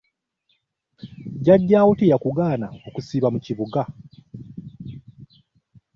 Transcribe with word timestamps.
Jjajjaawo 1.37 1.91
teyakugaana 1.99 2.67
okusiiba 2.87 3.27
mu 3.33 3.39
kibuga? 3.45 3.81